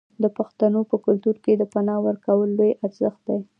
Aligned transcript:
د 0.23 0.25
پښتنو 0.37 0.79
په 0.89 0.95
کلتور 1.05 1.35
کې 1.43 1.53
د 1.57 1.63
پنا 1.73 1.95
ورکول 2.05 2.49
لوی 2.57 2.71
ارزښت 2.85 3.19
دی. 3.27 3.39